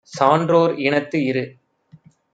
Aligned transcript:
சான்றோர் 0.03 0.73
இனத்து 0.77 1.23
இரு. 1.25 1.43